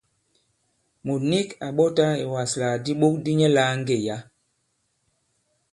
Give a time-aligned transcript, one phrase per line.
[1.05, 4.17] Mùt nik à ɓɔtā ìwaslàk di iɓok di nyɛ lāa ŋgê yǎ.